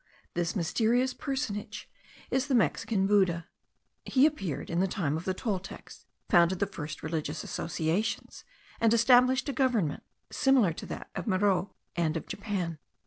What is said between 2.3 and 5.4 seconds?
is the Mexican Buddha; he appeared in the time of the